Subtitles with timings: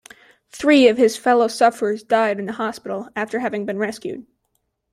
[0.49, 4.25] Three of his fellow sufferers died in a hospital after having been rescued.